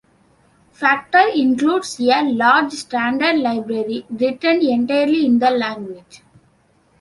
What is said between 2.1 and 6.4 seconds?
large standard library, written entirely in the language.